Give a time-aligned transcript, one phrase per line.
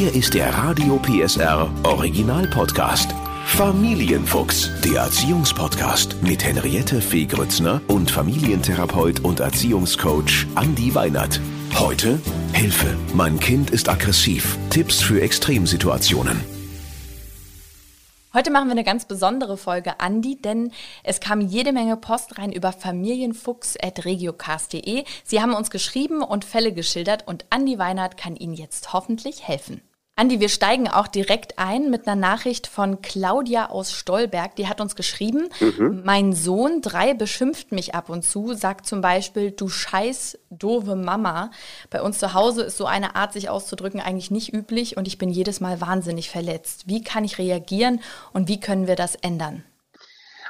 [0.00, 3.14] Hier ist der Radio PSR Original Podcast.
[3.44, 11.38] Familienfuchs, der Erziehungspodcast mit Henriette Fee Grützner und Familientherapeut und Erziehungscoach Andi Weinert.
[11.78, 12.18] Heute
[12.54, 14.56] Hilfe, mein Kind ist aggressiv.
[14.70, 16.40] Tipps für Extremsituationen.
[18.32, 20.72] Heute machen wir eine ganz besondere Folge, Andi, denn
[21.04, 25.04] es kam jede Menge Post rein über familienfuchs.regiocast.de.
[25.24, 29.82] Sie haben uns geschrieben und Fälle geschildert und Andi Weinert kann Ihnen jetzt hoffentlich helfen.
[30.20, 34.54] Andi, wir steigen auch direkt ein mit einer Nachricht von Claudia aus Stolberg.
[34.56, 36.02] Die hat uns geschrieben, mhm.
[36.04, 41.50] mein Sohn, drei, beschimpft mich ab und zu, sagt zum Beispiel, du scheiß doofe Mama.
[41.88, 45.16] Bei uns zu Hause ist so eine Art, sich auszudrücken, eigentlich nicht üblich und ich
[45.16, 46.82] bin jedes Mal wahnsinnig verletzt.
[46.86, 48.02] Wie kann ich reagieren
[48.34, 49.64] und wie können wir das ändern?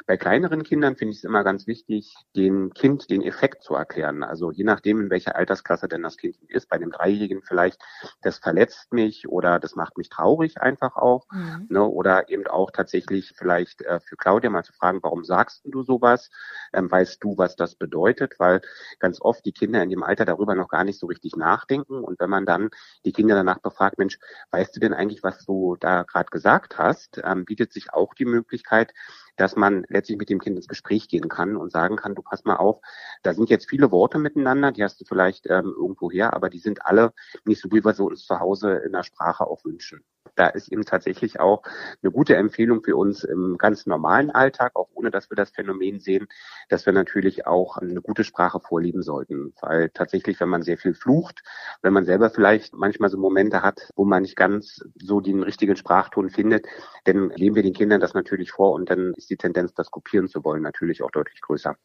[0.06, 4.22] Bei kleineren Kindern finde ich es immer ganz wichtig, dem Kind den Effekt zu erklären.
[4.22, 6.68] Also je nachdem, in welcher Altersklasse denn das Kind ist.
[6.68, 7.80] Bei dem Dreijährigen vielleicht,
[8.22, 11.26] das verletzt mich oder das macht mich traurig einfach auch.
[11.32, 11.66] Mhm.
[11.68, 15.82] Ne, oder eben auch tatsächlich vielleicht äh, für Claudia mal zu fragen, warum sagst du
[15.82, 16.30] sowas?
[16.72, 18.34] Ähm, weißt du, was das bedeutet?
[18.38, 18.60] Weil
[18.98, 22.02] ganz oft die Kinder in dem Alter darüber noch gar nicht so richtig nachdenken.
[22.02, 22.70] Und wenn man dann
[23.04, 24.18] die Kinder danach befragt, Mensch,
[24.50, 28.24] weißt du denn eigentlich, was du da gerade gesagt hast, ähm, bietet sich auch die
[28.24, 28.92] Möglichkeit,
[29.36, 32.44] dass man letztlich mit dem Kind ins Gespräch gehen kann und sagen kann, du pass
[32.44, 32.80] mal auf,
[33.22, 36.58] da sind jetzt viele Worte miteinander, die hast du vielleicht ähm, irgendwo her, aber die
[36.58, 37.12] sind alle
[37.44, 40.04] nicht so, wie wir so uns zu Hause in der Sprache auch wünschen
[40.40, 41.62] da ist eben tatsächlich auch
[42.02, 46.00] eine gute Empfehlung für uns im ganz normalen Alltag, auch ohne dass wir das Phänomen
[46.00, 46.28] sehen,
[46.70, 49.52] dass wir natürlich auch eine gute Sprache vorlieben sollten.
[49.60, 51.42] Weil tatsächlich, wenn man sehr viel flucht,
[51.82, 55.76] wenn man selber vielleicht manchmal so Momente hat, wo man nicht ganz so den richtigen
[55.76, 56.66] Sprachton findet,
[57.04, 60.26] dann leben wir den Kindern das natürlich vor und dann ist die Tendenz, das kopieren
[60.26, 61.76] zu wollen, natürlich auch deutlich größer.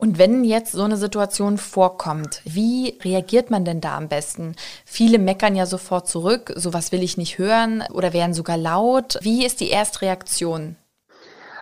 [0.00, 4.54] Und wenn jetzt so eine Situation vorkommt, wie reagiert man denn da am besten?
[4.84, 9.18] Viele meckern ja sofort zurück, sowas will ich nicht hören oder werden sogar laut.
[9.22, 10.76] Wie ist die Erstreaktion?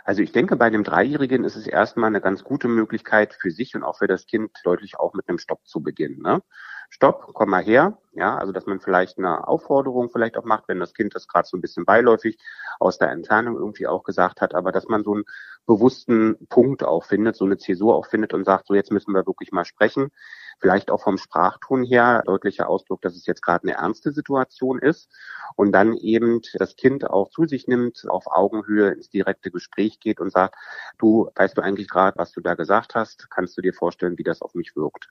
[0.05, 3.75] Also ich denke, bei dem Dreijährigen ist es erstmal eine ganz gute Möglichkeit für sich
[3.75, 6.21] und auch für das Kind deutlich auch mit einem Stopp zu beginnen.
[6.21, 6.43] Ne?
[6.91, 7.99] Stopp, komm mal her.
[8.13, 11.47] Ja, also dass man vielleicht eine Aufforderung vielleicht auch macht, wenn das Kind das gerade
[11.47, 12.39] so ein bisschen beiläufig
[12.81, 15.25] aus der Entfernung irgendwie auch gesagt hat, aber dass man so einen
[15.67, 19.27] bewussten Punkt auch findet, so eine Zäsur auch findet und sagt, so jetzt müssen wir
[19.27, 20.11] wirklich mal sprechen.
[20.59, 25.11] Vielleicht auch vom Sprachton her deutlicher Ausdruck, dass es jetzt gerade eine ernste Situation ist
[25.55, 30.21] und dann eben das Kind auch zu sich nimmt, auf Augenhöhe ins direkte Gespräch geht
[30.21, 30.55] und sagt,
[30.97, 34.25] du weißt du eigentlich gerade, was du da gesagt hast, kannst du dir vorstellen, wie
[34.25, 35.09] das auf mich wirkt.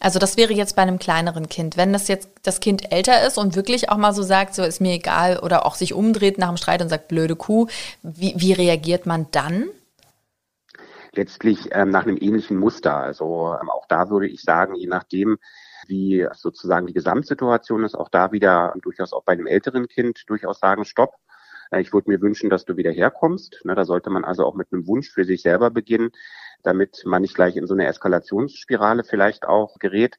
[0.00, 1.76] Also das wäre jetzt bei einem kleineren Kind.
[1.76, 4.80] Wenn das jetzt das Kind älter ist und wirklich auch mal so sagt, so ist
[4.80, 7.66] mir egal oder auch sich umdreht nach dem Streit und sagt, blöde Kuh,
[8.02, 9.68] wie, wie reagiert man dann?
[11.12, 12.96] Letztlich ähm, nach einem ähnlichen Muster.
[12.96, 15.38] Also ähm, auch da würde ich sagen, je nachdem,
[15.88, 20.60] wie sozusagen die Gesamtsituation ist, auch da wieder durchaus auch bei einem älteren Kind durchaus
[20.60, 21.14] sagen, stopp,
[21.76, 23.60] ich würde mir wünschen, dass du wieder herkommst.
[23.64, 26.10] Ne, da sollte man also auch mit einem Wunsch für sich selber beginnen,
[26.62, 30.18] damit man nicht gleich in so eine Eskalationsspirale vielleicht auch gerät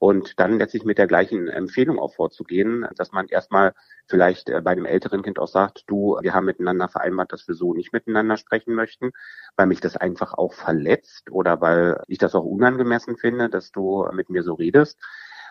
[0.00, 3.74] und dann letztlich mit der gleichen Empfehlung auch vorzugehen, dass man erstmal
[4.06, 7.54] vielleicht äh, bei dem älteren Kind auch sagt, du, wir haben miteinander vereinbart, dass wir
[7.54, 9.12] so nicht miteinander sprechen möchten,
[9.56, 14.08] weil mich das einfach auch verletzt oder weil ich das auch unangemessen finde, dass du
[14.12, 14.98] mit mir so redest.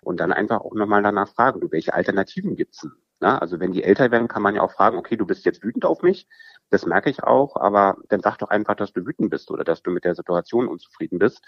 [0.01, 2.93] Und dann einfach auch nochmal danach fragen, du, welche Alternativen gibt's denn?
[3.19, 5.63] Na, also wenn die älter werden, kann man ja auch fragen, okay, du bist jetzt
[5.63, 6.27] wütend auf mich,
[6.69, 9.81] das merke ich auch, aber dann sag doch einfach, dass du wütend bist oder dass
[9.81, 11.41] du mit der Situation unzufrieden bist,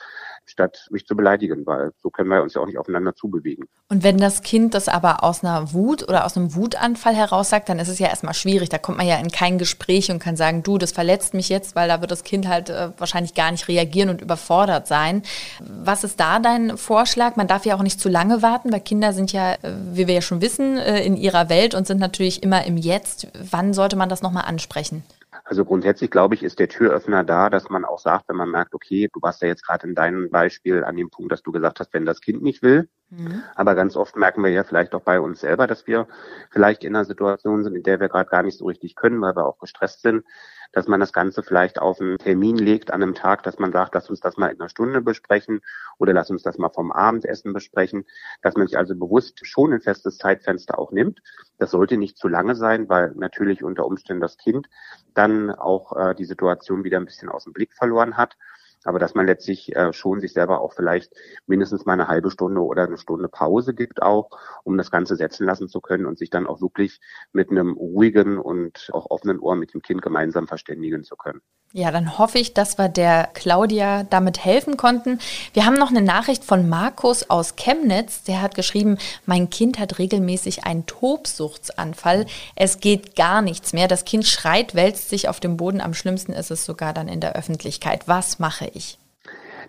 [0.46, 3.66] statt mich zu beleidigen, weil so können wir uns ja auch nicht aufeinander zubewegen.
[3.90, 7.70] Und wenn das Kind das aber aus einer Wut oder aus einem Wutanfall heraus sagt,
[7.70, 8.70] dann ist es ja erstmal schwierig.
[8.70, 11.76] Da kommt man ja in kein Gespräch und kann sagen, du, das verletzt mich jetzt,
[11.76, 15.22] weil da wird das Kind halt äh, wahrscheinlich gar nicht reagieren und überfordert sein.
[15.60, 17.36] Was ist da dein Vorschlag?
[17.36, 19.58] Man darf ja auch nicht zu lange warten, weil Kinder sind ja, äh,
[19.94, 23.28] wie wir ja schon wissen, äh, in ihrer Welt und sind natürlich immer im Jetzt.
[23.52, 25.04] Wann sollte man das nochmal ansprechen?
[25.44, 28.74] Also grundsätzlich glaube ich, ist der Türöffner da, dass man auch sagt, wenn man merkt,
[28.74, 31.80] okay, du warst ja jetzt gerade in deinem Beispiel an dem Punkt, dass du gesagt
[31.80, 32.90] hast, wenn das Kind nicht will.
[33.10, 33.44] Mhm.
[33.56, 36.08] Aber ganz oft merken wir ja vielleicht auch bei uns selber, dass wir
[36.52, 39.36] vielleicht in einer Situation sind, in der wir gerade gar nicht so richtig können, weil
[39.36, 40.24] wir auch gestresst sind,
[40.72, 43.96] dass man das Ganze vielleicht auf einen Termin legt an einem Tag, dass man sagt,
[43.96, 45.62] lass uns das mal in einer Stunde besprechen
[45.98, 48.06] oder lass uns das mal vom Abendessen besprechen,
[48.42, 51.22] dass man sich also bewusst schon ein festes Zeitfenster auch nimmt.
[51.58, 54.68] Das sollte nicht zu lange sein, weil natürlich unter Umständen das Kind
[55.14, 58.38] dann auch äh, die Situation wieder ein bisschen aus dem Blick verloren hat
[58.84, 61.14] aber dass man letztlich äh, schon sich selber auch vielleicht
[61.46, 64.30] mindestens mal eine halbe Stunde oder eine Stunde Pause gibt auch,
[64.64, 67.00] um das Ganze setzen lassen zu können und sich dann auch wirklich
[67.32, 71.42] mit einem ruhigen und auch offenen Ohr mit dem Kind gemeinsam verständigen zu können.
[71.74, 75.20] Ja, dann hoffe ich, dass wir der Claudia damit helfen konnten.
[75.54, 78.24] Wir haben noch eine Nachricht von Markus aus Chemnitz.
[78.24, 82.26] Der hat geschrieben, mein Kind hat regelmäßig einen Tobsuchtsanfall.
[82.56, 83.88] Es geht gar nichts mehr.
[83.88, 85.80] Das Kind schreit, wälzt sich auf dem Boden.
[85.80, 88.06] Am schlimmsten ist es sogar dann in der Öffentlichkeit.
[88.06, 88.98] Was mache ich?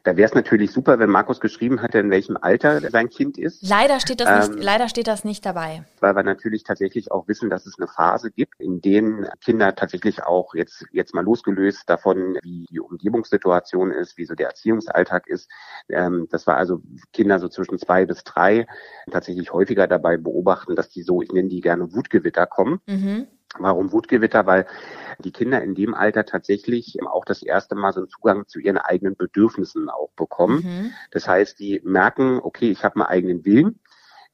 [0.05, 3.69] Da wäre es natürlich super, wenn Markus geschrieben hätte, in welchem Alter sein Kind ist.
[3.69, 5.85] Leider steht das ähm, nicht, leider steht das nicht dabei.
[6.01, 10.25] Weil wir natürlich tatsächlich auch wissen, dass es eine Phase gibt, in denen Kinder tatsächlich
[10.25, 15.49] auch jetzt, jetzt mal losgelöst davon, wie die Umgebungssituation ist, wie so der Erziehungsalltag ist,
[15.89, 16.81] ähm, dass wir also
[17.13, 18.67] Kinder so zwischen zwei bis drei
[19.11, 22.81] tatsächlich häufiger dabei beobachten, dass die so, ich nenne die gerne Wutgewitter kommen.
[22.87, 23.29] Mhm.
[23.59, 24.47] Warum Wutgewitter?
[24.47, 24.67] Weil
[25.19, 28.79] die Kinder in dem Alter tatsächlich auch das erste Mal so einen Zugang zu ihren
[28.79, 30.63] eigenen Bedürfnissen auch bekommen.
[30.65, 30.93] Mhm.
[31.11, 33.79] Das heißt, die merken, okay, ich habe einen eigenen Willen.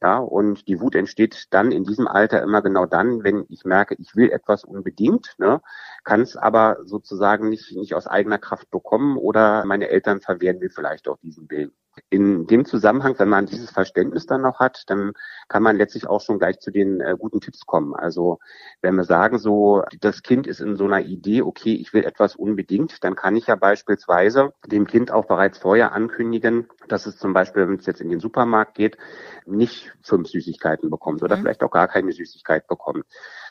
[0.01, 3.95] Ja, und die Wut entsteht dann in diesem Alter immer genau dann, wenn ich merke,
[3.99, 5.61] ich will etwas unbedingt, ne,
[6.05, 10.69] kann es aber sozusagen nicht, nicht aus eigener Kraft bekommen oder meine Eltern verwehren mir
[10.69, 11.73] vielleicht auch diesen Willen.
[12.09, 15.13] In dem Zusammenhang, wenn man dieses Verständnis dann noch hat, dann
[15.47, 17.95] kann man letztlich auch schon gleich zu den äh, guten Tipps kommen.
[17.95, 18.39] Also
[18.81, 22.35] wenn wir sagen, so das Kind ist in so einer Idee, okay, ich will etwas
[22.35, 27.33] unbedingt, dann kann ich ja beispielsweise dem Kind auch bereits vorher ankündigen, dass es zum
[27.33, 28.97] Beispiel, wenn es jetzt in den Supermarkt geht,
[29.45, 31.41] nicht fünf Süßigkeiten bekommt oder mhm.
[31.41, 33.05] vielleicht auch gar keine Süßigkeit bekommt.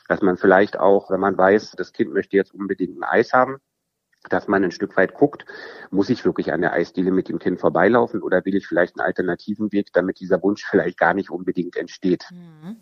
[0.07, 3.59] Dass man vielleicht auch, wenn man weiß, das Kind möchte jetzt unbedingt ein Eis haben,
[4.33, 5.45] dass man ein Stück weit guckt,
[5.91, 9.05] muss ich wirklich an der Eisdiele mit dem Kind vorbeilaufen oder will ich vielleicht einen
[9.05, 12.25] alternativen Weg, damit dieser Wunsch vielleicht gar nicht unbedingt entsteht.
[12.31, 12.77] Mhm.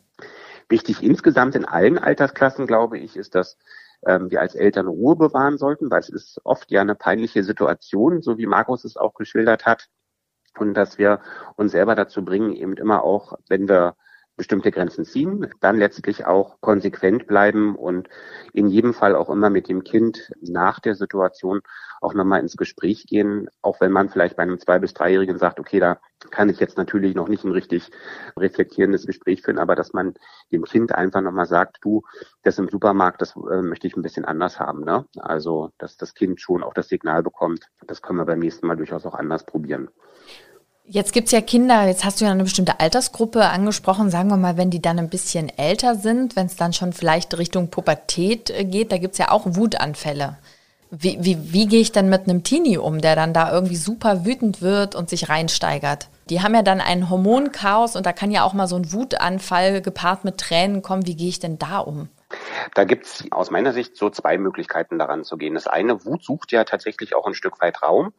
[0.70, 3.58] Wichtig insgesamt in allen Altersklassen, glaube ich, ist, dass
[4.06, 8.22] ähm, wir als Eltern Ruhe bewahren sollten, weil es ist oft ja eine peinliche Situation,
[8.22, 9.88] so wie Markus es auch geschildert hat.
[10.58, 11.22] Und dass wir
[11.56, 13.96] uns selber dazu bringen, eben immer auch, wenn wir
[14.38, 18.08] bestimmte Grenzen ziehen, dann letztlich auch konsequent bleiben und
[18.54, 21.62] in jedem Fall auch immer mit dem Kind nach der Situation
[22.00, 25.60] auch nochmal ins Gespräch gehen, auch wenn man vielleicht bei einem zwei- bis dreijährigen sagt,
[25.60, 26.00] okay, da
[26.30, 27.90] kann ich jetzt natürlich noch nicht ein richtig
[28.38, 30.14] reflektierendes Gespräch führen, aber dass man
[30.52, 32.04] dem Kind einfach nochmal sagt, du,
[32.44, 34.84] das im Supermarkt, das äh, möchte ich ein bisschen anders haben.
[34.84, 35.06] Ne?
[35.18, 38.78] Also, dass das Kind schon auch das Signal bekommt, das können wir beim nächsten Mal
[38.78, 39.90] durchaus auch anders probieren.
[40.90, 44.56] Jetzt gibt's ja Kinder, jetzt hast du ja eine bestimmte Altersgruppe angesprochen, sagen wir mal,
[44.56, 48.64] wenn die dann ein bisschen älter sind, wenn es dann schon vielleicht Richtung Pubertät äh,
[48.64, 50.38] geht, da gibt's ja auch Wutanfälle.
[50.90, 54.24] Wie, wie, wie gehe ich dann mit einem Teenie um, der dann da irgendwie super
[54.24, 56.08] wütend wird und sich reinsteigert?
[56.30, 59.82] Die haben ja dann ein Hormonchaos und da kann ja auch mal so ein Wutanfall
[59.82, 61.06] gepaart mit Tränen kommen.
[61.06, 62.08] Wie gehe ich denn da um?
[62.76, 65.56] Da gibt's aus meiner Sicht so zwei Möglichkeiten daran zu gehen.
[65.56, 68.14] Das eine, Wut sucht ja tatsächlich auch ein Stück weit Raum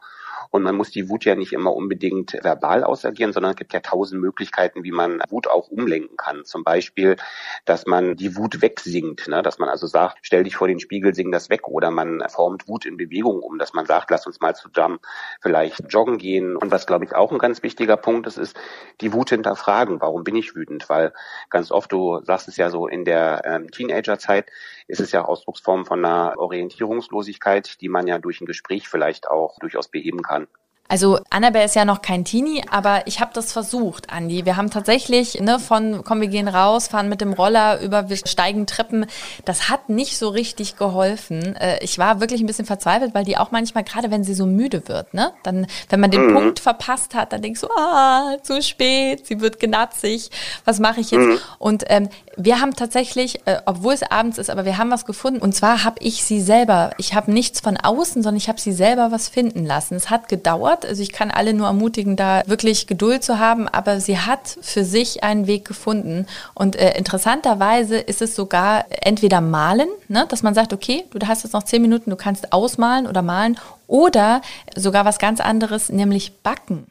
[0.50, 3.80] und man muss die Wut ja nicht immer unbedingt verbal ausagieren, sondern es gibt ja
[3.80, 6.44] tausend Möglichkeiten, wie man Wut auch umlenken kann.
[6.44, 7.16] Zum Beispiel,
[7.64, 9.42] dass man die Wut wegsingt, ne?
[9.42, 11.68] dass man also sagt, stell dich vor den Spiegel, sing das weg.
[11.68, 14.98] Oder man formt Wut in Bewegung um, dass man sagt, lass uns mal zusammen
[15.40, 16.56] vielleicht joggen gehen.
[16.56, 18.58] Und was, glaube ich, auch ein ganz wichtiger Punkt ist, ist
[19.00, 20.00] die Wut hinterfragen.
[20.00, 20.88] Warum bin ich wütend?
[20.88, 21.12] Weil
[21.50, 24.50] ganz oft, du sagst es ja so, in der ähm, Teenagerzeit
[24.86, 29.58] ist es ja Ausdrucksform von einer Orientierungslosigkeit, die man ja durch ein Gespräch vielleicht auch
[29.58, 30.46] durchaus beheben kann.
[30.88, 34.46] Also Annabelle ist ja noch kein Teenie, aber ich habe das versucht, Andi.
[34.46, 38.16] Wir haben tatsächlich ne, von komm, wir gehen raus, fahren mit dem Roller über, wir
[38.16, 39.04] steigen Treppen.
[39.44, 41.56] Das hat nicht so richtig geholfen.
[41.56, 44.46] Äh, ich war wirklich ein bisschen verzweifelt, weil die auch manchmal, gerade wenn sie so
[44.46, 46.34] müde wird, ne, dann, wenn man den mhm.
[46.34, 50.30] Punkt verpasst hat, dann denkst du, ah, zu spät, sie wird genatzig,
[50.64, 51.26] was mache ich jetzt?
[51.26, 51.38] Mhm.
[51.58, 52.08] Und ähm,
[52.40, 55.40] wir haben tatsächlich, äh, obwohl es abends ist, aber wir haben was gefunden.
[55.40, 58.72] Und zwar habe ich sie selber, ich habe nichts von außen, sondern ich habe sie
[58.72, 59.96] selber was finden lassen.
[59.96, 60.86] Es hat gedauert.
[60.86, 64.84] Also ich kann alle nur ermutigen, da wirklich Geduld zu haben, aber sie hat für
[64.84, 66.26] sich einen Weg gefunden.
[66.54, 71.42] Und äh, interessanterweise ist es sogar entweder malen, ne, dass man sagt, okay, du hast
[71.42, 73.58] jetzt noch zehn Minuten, du kannst ausmalen oder malen,
[73.88, 74.42] oder
[74.76, 76.86] sogar was ganz anderes, nämlich backen.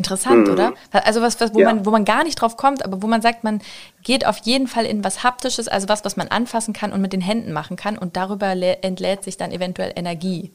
[0.00, 0.52] Interessant, mhm.
[0.54, 0.72] oder?
[0.92, 1.66] Also was, was wo, ja.
[1.66, 3.60] man, wo man gar nicht drauf kommt, aber wo man sagt, man
[4.02, 7.12] geht auf jeden Fall in was Haptisches, also was, was man anfassen kann und mit
[7.12, 8.52] den Händen machen kann und darüber
[8.82, 10.52] entlädt sich dann eventuell Energie.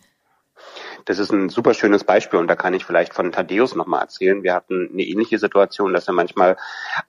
[1.05, 4.41] Das ist ein super schönes Beispiel und da kann ich vielleicht von Thaddeus nochmal erzählen.
[4.41, 6.57] Wir hatten eine ähnliche Situation, dass er manchmal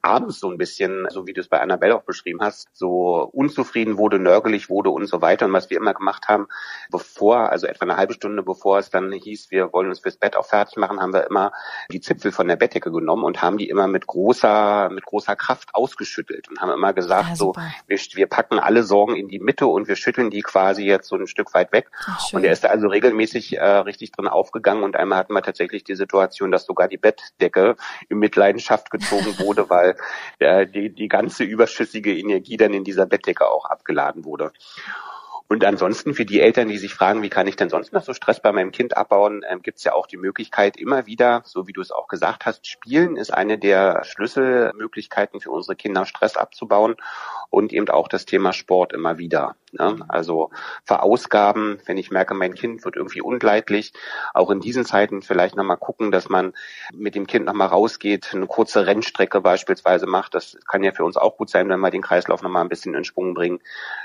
[0.03, 3.97] abends so ein bisschen, so wie du es bei Annabelle auch beschrieben hast, so unzufrieden
[3.97, 5.47] wurde, nörgelig wurde und so weiter.
[5.47, 6.47] Und was wir immer gemacht haben,
[6.91, 10.37] bevor, also etwa eine halbe Stunde bevor es dann hieß, wir wollen uns fürs Bett
[10.37, 11.53] auch fertig machen, haben wir immer
[11.91, 15.75] die Zipfel von der Bettdecke genommen und haben die immer mit großer, mit großer Kraft
[15.75, 17.55] ausgeschüttelt und haben immer gesagt, ja, so,
[17.87, 21.17] wir, wir packen alle Sorgen in die Mitte und wir schütteln die quasi jetzt so
[21.17, 21.91] ein Stück weit weg.
[22.07, 25.43] Ach, und er ist da also regelmäßig äh, richtig drin aufgegangen und einmal hatten wir
[25.43, 27.77] tatsächlich die Situation, dass sogar die Bettdecke
[28.09, 29.97] in Mitleidenschaft gezogen wurde, weil
[30.39, 34.53] äh, die, die ganze überschüssige Energie dann in dieser Bettdecke auch abgeladen wurde.
[35.49, 38.13] Und ansonsten für die Eltern, die sich fragen, wie kann ich denn sonst noch so
[38.13, 41.69] Stress bei meinem Kind abbauen, ähm, gibt es ja auch die Möglichkeit, immer wieder, so
[41.69, 46.37] wie du es auch gesagt hast, Spielen ist eine der Schlüsselmöglichkeiten für unsere Kinder, Stress
[46.37, 46.97] abzubauen
[47.51, 49.55] und eben auch das Thema Sport immer wieder.
[49.73, 49.99] Ne?
[50.09, 50.51] Also
[50.85, 53.93] verausgaben, wenn ich merke, mein Kind wird irgendwie ungleitlich,
[54.33, 56.53] auch in diesen Zeiten vielleicht nochmal gucken, dass man
[56.93, 60.35] mit dem Kind nochmal rausgeht, eine kurze Rennstrecke beispielsweise macht.
[60.35, 62.95] Das kann ja für uns auch gut sein, wenn wir den Kreislauf nochmal ein bisschen
[62.95, 63.61] in Schwung bringen.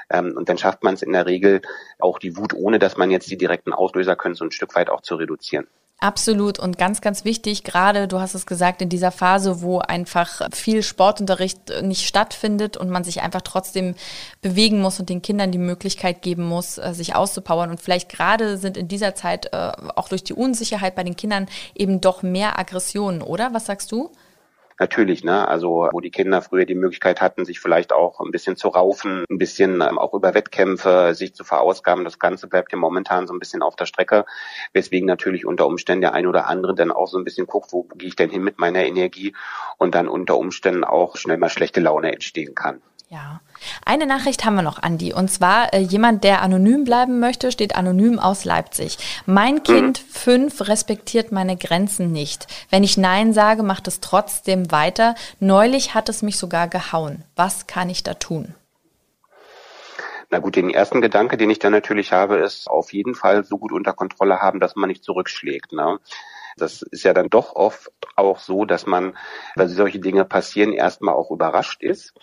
[0.10, 1.62] Ähm, und dann schafft man es in der Regel
[2.00, 4.90] auch die Wut, ohne dass man jetzt die direkten Auslöser können, so ein Stück weit
[4.90, 5.68] auch zu reduzieren.
[6.02, 10.50] Absolut und ganz, ganz wichtig, gerade du hast es gesagt, in dieser Phase, wo einfach
[10.52, 13.94] viel Sportunterricht nicht stattfindet und man sich einfach trotzdem
[14.42, 17.70] bewegen muss und den Kindern die Möglichkeit geben muss, äh, sich auszupowern.
[17.70, 21.48] Und vielleicht gerade sind in dieser Zeit äh, auch durch die Unsicherheit bei den Kindern
[21.76, 23.54] eben doch mehr Aggressionen, oder?
[23.54, 24.12] Was sagst du?
[24.82, 25.48] Natürlich, ne?
[25.48, 29.26] Also wo die Kinder früher die Möglichkeit hatten, sich vielleicht auch ein bisschen zu raufen,
[29.30, 32.04] ein bisschen ähm, auch über Wettkämpfe sich zu verausgaben.
[32.04, 34.26] Das Ganze bleibt ja momentan so ein bisschen auf der Strecke,
[34.74, 37.84] weswegen natürlich unter Umständen der ein oder andere dann auch so ein bisschen guckt, wo
[37.84, 39.36] gehe ich denn hin mit meiner Energie
[39.78, 42.82] und dann unter Umständen auch schnell mal schlechte Laune entstehen kann.
[43.12, 43.42] Ja.
[43.86, 45.14] Eine Nachricht haben wir noch, Andi.
[45.14, 48.98] Und zwar äh, jemand, der anonym bleiben möchte, steht anonym aus Leipzig.
[49.26, 49.64] Mein.
[49.64, 50.12] Kind mhm.
[50.14, 52.48] fünf respektiert meine Grenzen nicht.
[52.70, 55.16] Wenn ich Nein sage, macht es trotzdem weiter.
[55.42, 57.26] Neulich hat es mich sogar gehauen.
[57.36, 58.56] Was kann ich da tun?
[60.30, 63.58] Na gut, den ersten Gedanke, den ich da natürlich habe, ist auf jeden Fall so
[63.58, 65.74] gut unter Kontrolle haben, dass man nicht zurückschlägt.
[65.74, 66.00] Ne?
[66.58, 69.18] Das ist ja dann doch oft auch so, dass man,
[69.56, 72.14] weil solche Dinge passieren, erstmal auch überrascht ist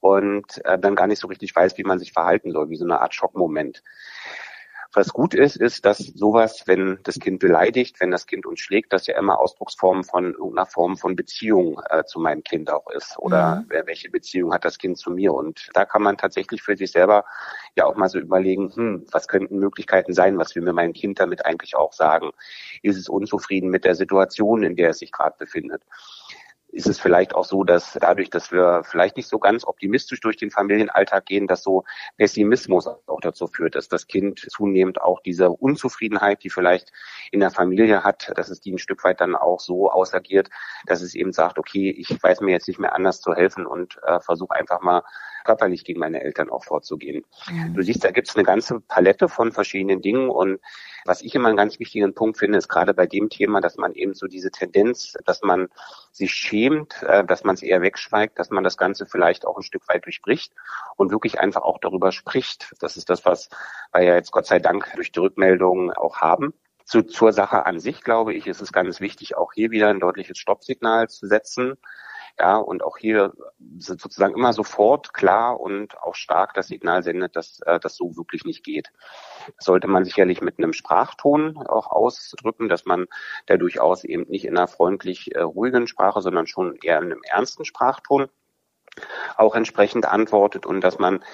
[0.00, 2.84] und äh, dann gar nicht so richtig weiß, wie man sich verhalten soll, wie so
[2.84, 3.82] eine Art Schockmoment.
[4.94, 8.92] Was gut ist, ist, dass sowas, wenn das Kind beleidigt, wenn das Kind uns schlägt,
[8.94, 13.18] das ja immer Ausdrucksform von irgendeiner Form von Beziehung äh, zu meinem Kind auch ist.
[13.18, 13.82] Oder mhm.
[13.86, 15.34] welche Beziehung hat das Kind zu mir?
[15.34, 17.26] Und da kann man tatsächlich für sich selber
[17.76, 21.20] ja auch mal so überlegen, hm, was könnten Möglichkeiten sein, was will mir mein Kind
[21.20, 22.30] damit eigentlich auch sagen?
[22.82, 25.82] Ist es unzufrieden mit der Situation, in der es sich gerade befindet?
[26.70, 30.36] Ist es vielleicht auch so, dass dadurch, dass wir vielleicht nicht so ganz optimistisch durch
[30.36, 31.84] den Familienalltag gehen, dass so
[32.16, 36.92] Pessimismus auch dazu führt, dass das Kind zunehmend auch diese Unzufriedenheit, die vielleicht
[37.30, 40.50] in der Familie hat, dass es die ein Stück weit dann auch so ausagiert,
[40.86, 43.98] dass es eben sagt, okay, ich weiß mir jetzt nicht mehr anders zu helfen und
[44.06, 45.02] äh, versuche einfach mal
[45.48, 47.24] körperlich gegen meine Eltern auch vorzugehen.
[47.50, 47.72] Mhm.
[47.72, 50.60] Du siehst, da gibt es eine ganze Palette von verschiedenen Dingen und
[51.06, 53.94] was ich immer einen ganz wichtigen Punkt finde, ist gerade bei dem Thema, dass man
[53.94, 55.68] eben so diese Tendenz, dass man
[56.12, 59.62] sich schämt, äh, dass man es eher wegschweigt, dass man das Ganze vielleicht auch ein
[59.62, 60.52] Stück weit durchbricht
[60.96, 62.74] und wirklich einfach auch darüber spricht.
[62.80, 63.48] Das ist das, was
[63.94, 66.52] wir ja jetzt Gott sei Dank durch die Rückmeldungen auch haben.
[66.84, 70.00] Zu, zur Sache an sich, glaube ich, ist es ganz wichtig, auch hier wieder ein
[70.00, 71.78] deutliches Stoppsignal zu setzen.
[72.40, 73.32] Ja, und auch hier
[73.78, 78.44] sozusagen immer sofort klar und auch stark das Signal sendet, dass äh, das so wirklich
[78.44, 78.92] nicht geht.
[79.56, 83.06] Das sollte man sicherlich mit einem Sprachton auch ausdrücken, dass man
[83.46, 87.22] da durchaus eben nicht in einer freundlich äh, ruhigen Sprache, sondern schon eher in einem
[87.24, 88.28] ernsten Sprachton
[89.36, 91.24] auch entsprechend antwortet und dass man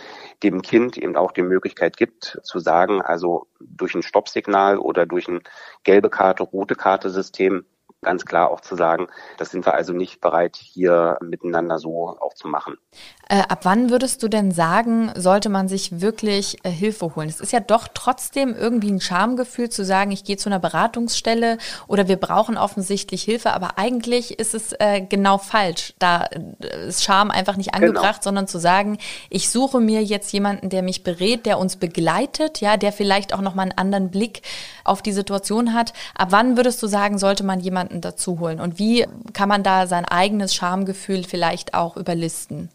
[0.42, 5.28] dem Kind eben auch die Möglichkeit gibt zu sagen, also durch ein Stoppsignal oder durch
[5.28, 5.42] ein
[5.82, 7.66] gelbe Karte, rote Karte System
[8.04, 9.08] ganz klar auch zu sagen,
[9.38, 12.78] das sind wir also nicht bereit, hier miteinander so auch zu machen.
[13.28, 17.28] Äh, ab wann würdest du denn sagen, sollte man sich wirklich äh, Hilfe holen?
[17.28, 21.56] Es ist ja doch trotzdem irgendwie ein Schamgefühl zu sagen, ich gehe zu einer Beratungsstelle
[21.86, 25.94] oder wir brauchen offensichtlich Hilfe, aber eigentlich ist es äh, genau falsch.
[25.98, 27.86] Da äh, ist Scham einfach nicht genau.
[27.86, 28.24] angebracht, genau.
[28.24, 28.98] sondern zu sagen,
[29.30, 33.40] ich suche mir jetzt jemanden, der mich berät, der uns begleitet, ja, der vielleicht auch
[33.40, 34.42] nochmal einen anderen Blick
[34.84, 35.94] auf die Situation hat.
[36.14, 38.60] Ab wann würdest du sagen, sollte man jemanden dazu holen?
[38.60, 42.68] Und wie kann man da sein eigenes Schamgefühl vielleicht auch überlisten?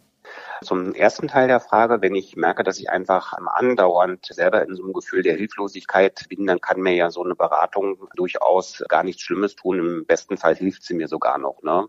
[0.61, 4.83] Zum ersten Teil der Frage, wenn ich merke, dass ich einfach andauernd selber in so
[4.83, 9.21] einem Gefühl der Hilflosigkeit bin, dann kann mir ja so eine Beratung durchaus gar nichts
[9.21, 9.79] Schlimmes tun.
[9.79, 11.63] Im besten Fall hilft sie mir sogar noch.
[11.63, 11.87] Ne?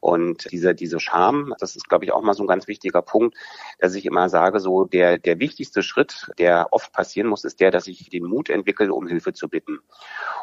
[0.00, 3.36] Und diese, diese Scham, das ist, glaube ich, auch mal so ein ganz wichtiger Punkt,
[3.78, 7.70] dass ich immer sage, so der, der wichtigste Schritt, der oft passieren muss, ist der,
[7.70, 9.78] dass ich den Mut entwickle, um Hilfe zu bitten.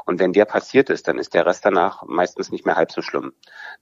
[0.05, 3.01] Und wenn der passiert ist, dann ist der Rest danach meistens nicht mehr halb so
[3.01, 3.34] schlimm.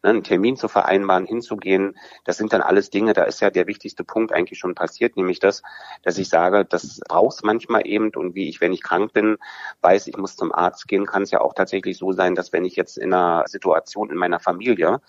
[0.02, 0.10] Ne?
[0.10, 3.83] Einen Termin zu vereinbaren, hinzugehen, das sind dann alles Dinge, da ist ja der wichtigste
[4.04, 5.62] Punkt eigentlich schon passiert, nämlich das,
[6.04, 9.38] dass ich sage, das brauchst manchmal eben und wie ich, wenn ich krank bin,
[9.82, 12.66] weiß, ich muss zum Arzt gehen, kann es ja auch tatsächlich so sein, dass wenn
[12.66, 15.02] ich jetzt in einer Situation in meiner Familie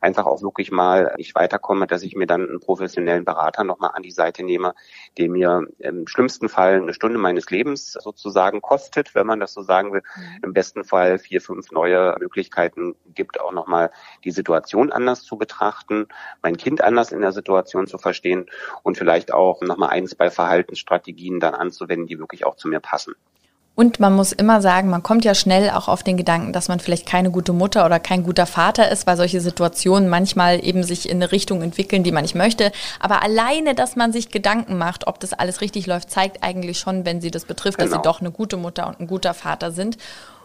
[0.00, 4.02] einfach auch wirklich mal nicht weiterkomme, dass ich mir dann einen professionellen Berater nochmal an
[4.02, 4.74] die Seite nehme,
[5.16, 9.62] der mir im schlimmsten Fall eine Stunde meines Lebens sozusagen kostet, wenn man das so
[9.62, 10.02] sagen will.
[10.16, 10.44] Mhm.
[10.44, 13.90] Im besten Fall vier, fünf neue Möglichkeiten gibt, auch nochmal
[14.24, 16.08] die Situation anders zu betrachten,
[16.42, 18.46] mein Kind anders in der Situation zu verstehen
[18.82, 23.14] und vielleicht auch nochmal ein, zwei Verhaltensstrategien dann anzuwenden, die wirklich auch zu mir passen.
[23.78, 26.80] Und man muss immer sagen, man kommt ja schnell auch auf den Gedanken, dass man
[26.80, 31.08] vielleicht keine gute Mutter oder kein guter Vater ist, weil solche Situationen manchmal eben sich
[31.08, 32.72] in eine Richtung entwickeln, die man nicht möchte.
[32.98, 37.06] Aber alleine, dass man sich Gedanken macht, ob das alles richtig läuft, zeigt eigentlich schon,
[37.06, 37.86] wenn sie das betrifft, genau.
[37.86, 38.14] dass sie genau.
[38.14, 39.96] doch eine gute Mutter und ein guter Vater sind.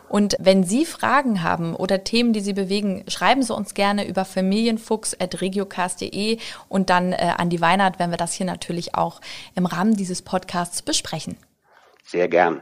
[0.09, 4.25] Und wenn Sie Fragen haben oder Themen, die Sie bewegen, schreiben Sie uns gerne über
[4.25, 6.37] familienfuchs.regiocast.de
[6.69, 9.21] und dann äh, an die Weihnacht, wenn wir das hier natürlich auch
[9.55, 11.35] im Rahmen dieses Podcasts besprechen.
[12.05, 12.61] Sehr gern.